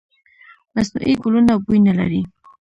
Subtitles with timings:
[0.75, 2.21] مصنوعي ګلونه بوی نه لري.